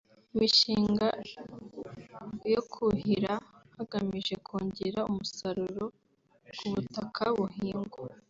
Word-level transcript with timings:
imishinga 0.33 1.07
yo 2.53 2.61
kuhira 2.71 3.33
hagamije 3.75 4.33
kongera 4.47 4.99
umusaruro 5.11 5.85
ku 6.57 6.65
butaka 6.73 7.23
buhingwa 7.37 8.01